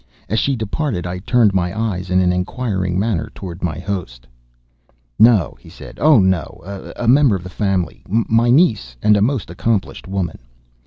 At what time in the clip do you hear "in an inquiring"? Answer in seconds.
2.09-2.97